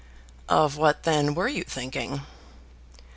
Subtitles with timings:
[0.49, 2.21] "Of what then were you thinking?"